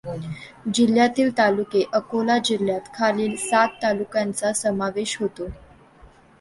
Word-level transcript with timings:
जिल्ह्यातील 0.75 1.29
तालुके 1.37 1.83
अकोला 1.93 2.37
जिल्ह्यात 2.45 2.89
खालील 2.95 3.35
सात 3.39 3.81
तालुक्यांचा 3.83 4.53
समावेश 4.53 5.17
होतो. 5.19 5.47